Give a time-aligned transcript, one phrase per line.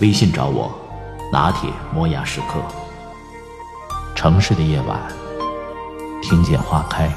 [0.00, 0.72] 微信找我，
[1.32, 2.62] 拿铁磨牙时刻。
[4.14, 5.12] 城市的夜晚，
[6.22, 7.12] 听见花开。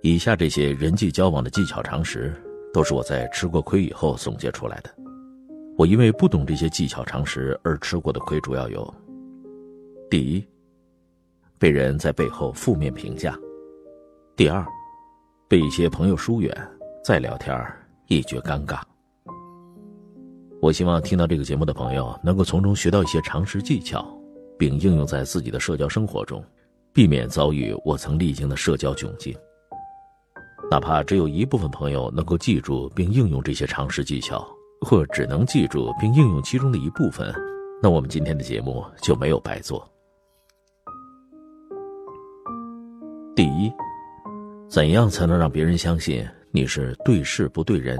[0.00, 2.34] 以下这些人际交往的技巧常识，
[2.72, 4.90] 都是我在吃过亏以后总结出来的。
[5.76, 8.94] 我因为不懂这些技巧常识而吃过的亏，主要有：
[10.08, 10.42] 第一，
[11.58, 13.32] 被人在背后负面评价；
[14.36, 14.64] 第二，
[15.48, 16.56] 被一些朋友疏远，
[17.04, 17.60] 再聊天
[18.06, 18.80] 一觉尴尬。
[20.60, 24.06] 我希望听到这个节目的朋友能够从中学到一些常识技巧，
[24.56, 26.44] 并应用在自己的社交生活中，
[26.92, 29.34] 避免遭遇我曾历经的社交窘境。
[30.70, 34.46] 哪怕只有一部分朋友能够记住并应用这些常识技巧，
[34.82, 37.34] 或只能记住并应用其中的一部分，
[37.82, 39.88] 那我们今天的节目就没有白做。
[43.38, 43.72] 第一，
[44.68, 47.96] 怎样才能让别人相信你是对事不对人？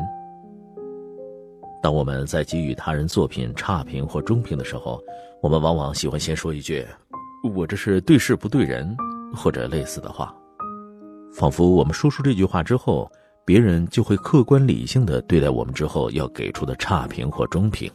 [1.80, 5.00] 当我们在给予他人作品差评或中评的时候，
[5.40, 6.84] 我们往往喜欢先说一句
[7.54, 8.96] ：“我这是对事不对人”
[9.32, 10.34] 或者类似的话。
[11.32, 13.08] 仿佛我们说出这句话之后，
[13.46, 17.88] 别人就会客观理性的对待我们之后要给出的差评或中评，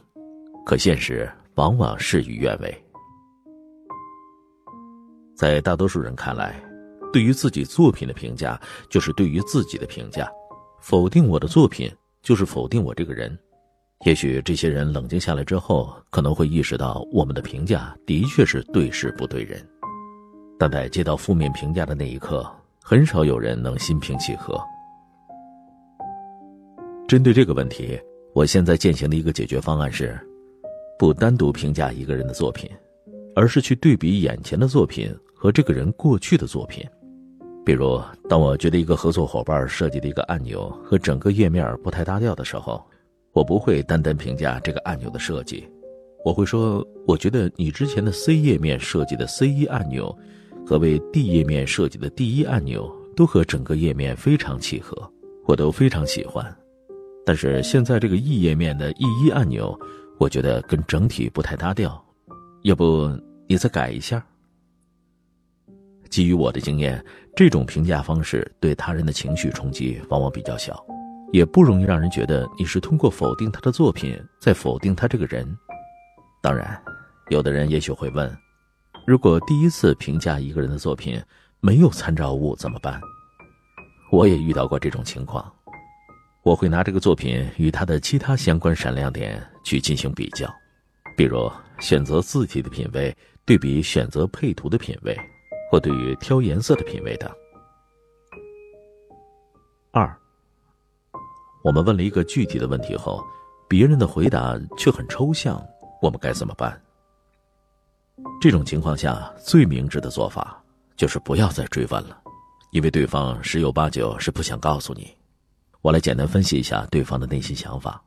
[0.65, 2.73] 可现实往往事与愿违。
[5.35, 6.55] 在大多数人看来，
[7.13, 10.27] 对于自己作品的评价就是对于自己的评价，
[10.81, 11.89] 否定我的作品
[12.23, 13.37] 就是否定我这个人。
[14.03, 19.65] 也许这些人冷静下来之后，可能会意识到我们的评价的确是对事不对人，
[20.59, 22.45] 但在接到负面评价的那一刻。
[22.85, 24.59] 很少有人能心平气和。
[27.07, 27.97] 针对这个问题，
[28.33, 30.19] 我现在践行的一个解决方案是：
[30.99, 32.69] 不单独评价一个人的作品，
[33.35, 36.85] 而是去对比眼前的作品和这个人过去的作品。
[37.65, 42.83] 比如，当我觉得一个合作伙伴设计的一个按钮和整个页面不太搭调的时候，
[43.31, 45.67] 我不会单单评价这个按钮的设计，
[46.25, 50.15] 我会说：我觉得你之前的 C 页面设计的 C 一按钮。
[50.65, 54.95] 和为 D 页面设计的第一按钮都和整个页面非常契合，
[55.45, 56.55] 我都非常喜欢。
[57.25, 59.77] 但是现在这个 E 页面的 E 一按钮，
[60.17, 62.01] 我觉得跟整体不太搭调，
[62.61, 63.11] 要不
[63.45, 64.25] 你再改一下？
[66.09, 67.03] 基于我的经验，
[67.35, 70.83] 这种评价方式对他人的情绪冲击往往比较小，
[71.31, 75.47] 也不容易让人觉得你是通过否定他的作品在否定他这个人。
[76.41, 76.81] 当然，
[77.29, 78.31] 有的人也许会问。
[79.05, 81.21] 如果第一次评价一个人的作品
[81.59, 83.01] 没有参照物怎么办？
[84.11, 85.51] 我也遇到过这种情况，
[86.43, 90.47] 我会拿这个作品与他的其他相关闪亮点去进行比较，
[91.17, 95.17] 比如选择字体的品味对比选择配图的品味，
[95.73, 97.35] 或对于挑颜色的品味的。
[99.91, 100.15] 二，
[101.63, 103.19] 我们问了一个具体的问题后，
[103.67, 105.59] 别人的回答却很抽象，
[105.99, 106.79] 我们该怎么办？
[108.39, 110.63] 这种情况下，最明智的做法
[110.95, 112.21] 就是不要再追问了，
[112.71, 115.11] 因为对方十有八九是不想告诉你。
[115.81, 117.99] 我来简单分析一下对方的内心想法。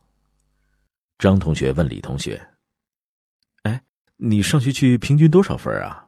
[1.19, 2.41] 张同学问李同学
[3.65, 3.83] ：“哎，
[4.19, 6.05] 你上学期平均多少分啊？”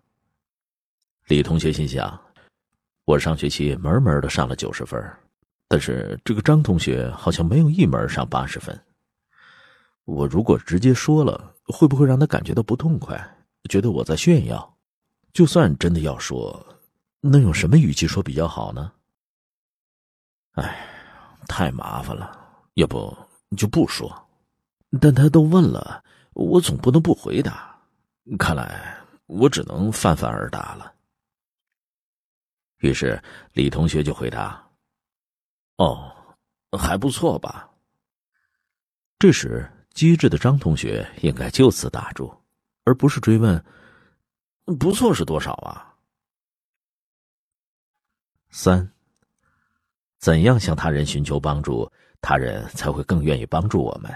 [1.29, 2.19] 李同学心想
[3.05, 4.99] ：“我上学期门门的上了九十分，
[5.69, 8.79] 但是这个张同学好像没有一门上八十分。
[10.07, 13.15] 我如果直接说了，会不会让他感觉到不痛快？”
[13.69, 14.77] 觉得我在炫耀，
[15.35, 16.65] 就算真的要说，
[17.21, 18.91] 能用什么语气说比较好呢？
[20.53, 20.87] 哎，
[21.47, 22.41] 太麻烦了，
[22.75, 23.15] 要不
[23.55, 24.11] 就不说。
[24.99, 26.03] 但他都问了，
[26.33, 27.77] 我总不能不回答。
[28.39, 28.97] 看来
[29.27, 30.91] 我只能泛泛而答了。
[32.79, 33.23] 于是
[33.53, 34.63] 李同学就回答
[35.79, 36.13] ：“哦，
[36.79, 37.71] 还不错吧。”
[39.19, 42.35] 这时机智的张同学应该就此打住。
[42.85, 43.63] 而不是追问，
[44.79, 45.95] 不错是多少啊？
[48.49, 48.91] 三，
[50.17, 51.87] 怎样向他人寻求帮助，
[52.23, 54.11] 他人才会更愿意帮助我们？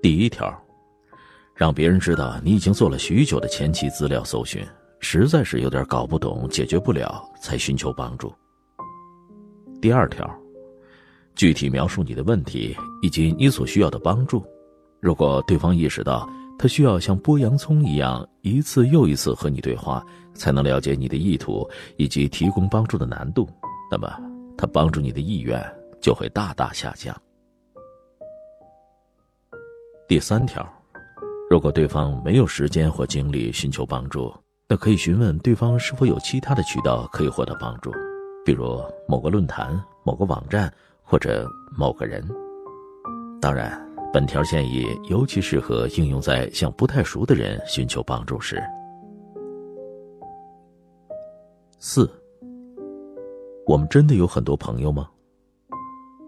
[0.00, 0.50] 第一条，
[1.54, 4.66] 让别人知道你已经做了许久的前期资料搜寻，
[5.00, 8.32] 实在是有点搞不懂、解决不了，才寻求帮助。
[9.80, 10.30] 第二条，
[11.34, 14.44] 具体描述你的问题以及你所需要的帮助。
[15.00, 20.04] 如果对方意识到他需要像剥洋葱一样一次又一次和你对话，
[20.34, 23.48] 才能了解你的意图以及提供帮助的难度，
[23.90, 24.14] 那么
[24.58, 25.58] 他帮助你的意愿
[26.02, 27.16] 就会大大下降。
[30.06, 30.68] 第三条，
[31.48, 34.30] 如果对方没有时间或精力寻求帮助，
[34.70, 37.90] 那可以询问对方是否有其他的渠道可以获得帮助，
[38.46, 40.72] 比如某个论坛、某个网站
[41.02, 41.44] 或者
[41.76, 42.24] 某个人。
[43.40, 43.84] 当然。
[44.12, 48.60] 本条建议尤其适合应用在向不太熟的人寻求帮助时。
[51.78, 52.10] 四，
[53.68, 55.08] 我们真的有很多朋友吗？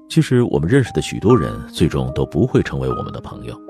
[0.09, 3.61] 其实我们认识的许多人最终都不会成为我们的朋友，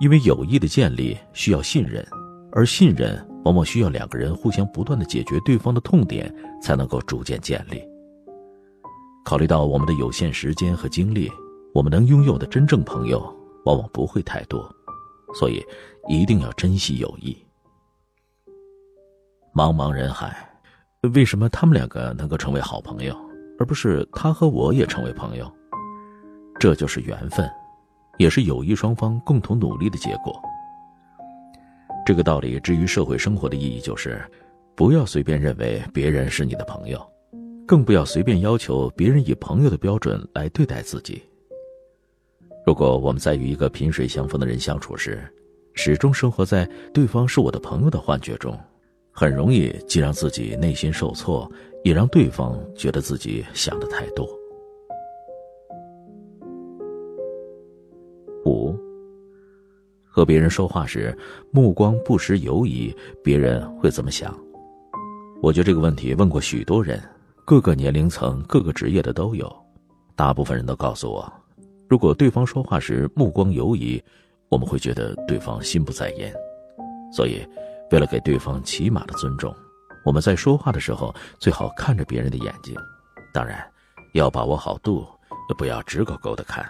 [0.00, 2.04] 因为友谊的建立需要信任，
[2.50, 7.80] 而信任往往需要两个人互相不断的解决对方的痛点才能够逐渐建立。
[9.24, 11.30] 考虑到我们的有限时间和精力，
[11.72, 13.32] 我们能拥有的真正朋友。
[13.64, 14.64] 往往不会太多，
[15.34, 15.60] 所以
[16.06, 17.36] 一定要珍惜友谊。
[19.52, 20.36] 茫茫人海，
[21.14, 23.12] 为什么他们两个能够成为好朋友，
[23.58, 25.52] 而不是他和我也成为朋友？
[26.60, 27.50] 这就是缘分，
[28.18, 30.40] 也是友谊双方共同努力的结果。
[32.06, 34.22] 这个道理至于社会生活的意义就是：
[34.76, 37.04] 不要随便认为别人是你的朋友，
[37.66, 41.20] 更不要随便要求别人以朋友的标准来对待自己。
[42.64, 45.20] 如果我们在与一个萍水相逢的人相处时，
[45.74, 46.64] 始终生活在
[46.94, 48.56] 对方是我的朋友的幻觉中，
[49.10, 51.50] 很容易既让自己内心受挫，
[51.82, 54.28] 也让对方觉得自己想的太多。
[60.16, 61.14] 和别人说话时
[61.50, 62.90] 目光不时游移，
[63.22, 64.34] 别人会怎么想？
[65.42, 66.98] 我觉得这个问题问过许多人，
[67.44, 69.54] 各个年龄层、各个职业的都有，
[70.14, 71.30] 大部分人都告诉我。
[71.86, 74.02] 如果对方说话时目光游移，
[74.48, 76.32] 我们会觉得对方心不在焉。
[77.12, 77.46] 所以，
[77.90, 79.54] 为了给对方起码的尊重，
[80.02, 82.74] 我们在说话的时候最好看着别人的眼睛，
[83.34, 83.62] 当然，
[84.14, 85.06] 要把握好度，
[85.58, 86.64] 不要直勾勾的看。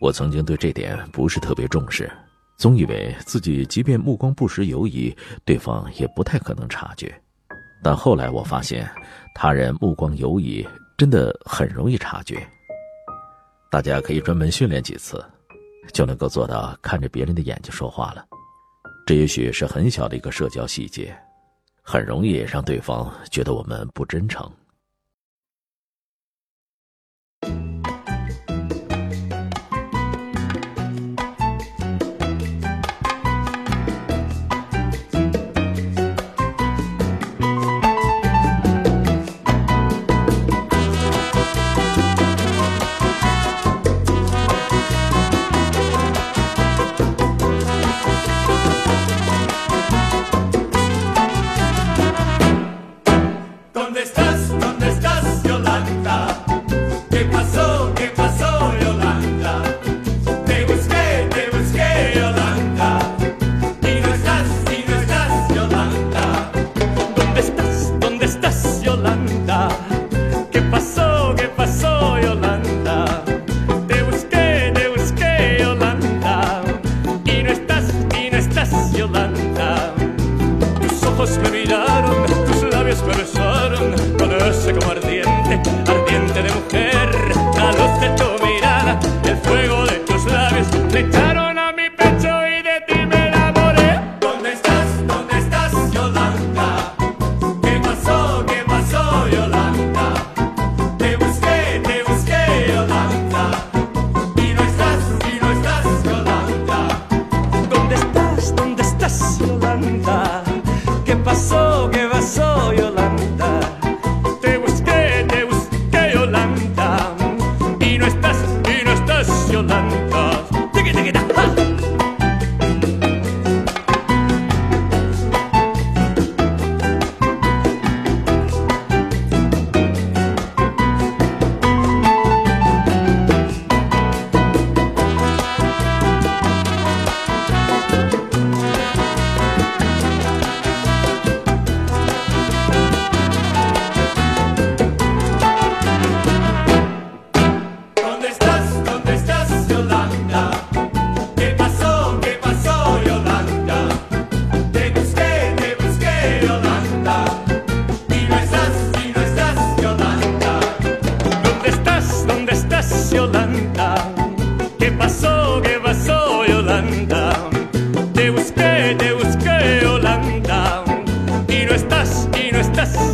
[0.00, 2.10] 我曾经对这点不是特别重视，
[2.58, 7.14] 总以为自己即便目光不时游移，对方也不太可能察觉。
[7.82, 8.88] 但后来我发现，
[9.34, 12.46] 他人目光游移真的很容易察觉。
[13.70, 15.24] 大家可以专门训练几次，
[15.92, 18.24] 就能够做到看着别人的眼睛说话了。
[19.06, 21.14] 这也许是很小的一个社交细节，
[21.82, 24.50] 很容易让对方觉得我们不真诚。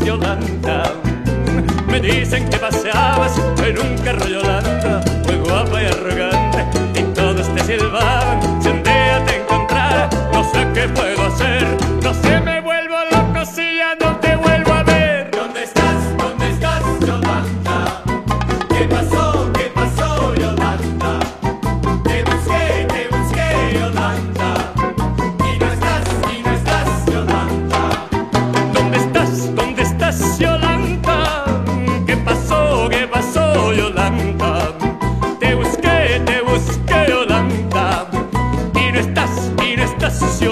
[0.04, 0.94] Yolanda.
[1.86, 3.32] Me dicen que paseabas
[3.64, 6.64] en un carro Yolanda, muy guapa y arrogante,
[7.00, 8.62] y todos te silbaban.
[8.62, 11.66] Si un día te encontrara, no sé qué puedo hacer,
[12.02, 12.49] no sé
[40.12, 40.49] se